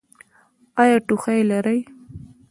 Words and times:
ایا 0.81 0.97
ټوخی 1.07 1.41
لرئ؟ 1.49 1.79